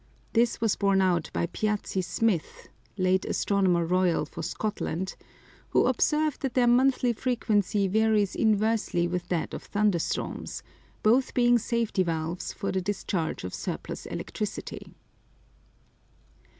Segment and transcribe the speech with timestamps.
[0.33, 5.13] This was borne out by Piazzi Smith (late Astronomer Royal for Scotland),
[5.69, 10.63] who observed that their monthly frequency varies inversely with that of thunder storms
[11.03, 14.95] both being safety valves for the discharge of surplus electricity.